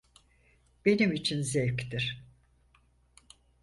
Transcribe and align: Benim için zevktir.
Benim 0.85 1.11
için 1.11 1.41
zevktir. 1.41 2.23